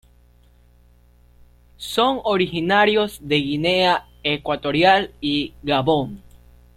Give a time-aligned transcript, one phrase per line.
[1.77, 6.23] Son originarios de Guinea Ecuatorial y Gabón.